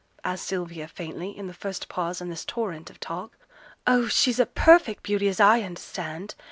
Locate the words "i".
5.39-5.61